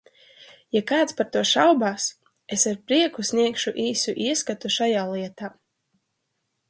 [0.75, 2.07] Ja kāds par to šaubās,
[2.57, 5.53] es ar prieku sniegšu īsu ieskatu šajā lietā.